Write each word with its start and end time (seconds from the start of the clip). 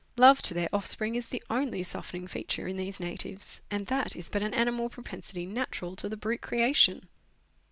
Love 0.17 0.41
to 0.41 0.55
their 0.55 0.67
offspring 0.73 1.13
is 1.15 1.29
the 1.29 1.43
only 1.51 1.83
softening 1.83 2.25
feature 2.25 2.67
in 2.67 2.75
these 2.75 2.95
savages, 2.95 3.61
and 3.69 3.85
that 3.85 4.15
is 4.15 4.31
but 4.31 4.41
an 4.41 4.51
animal 4.51 4.89
propensity 4.89 5.45
natural 5.45 5.95
to 5.95 6.09
the 6.09 6.17
brute 6.17 6.41
creation. 6.41 7.07